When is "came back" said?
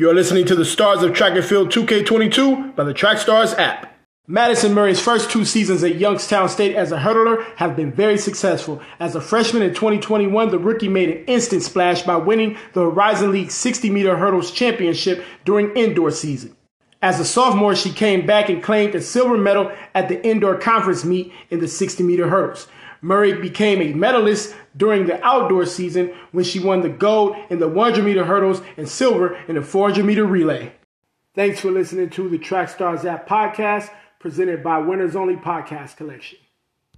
17.92-18.48